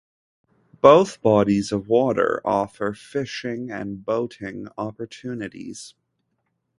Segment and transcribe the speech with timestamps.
[0.81, 5.93] Both bodies of water offer fishing and boating opportunities.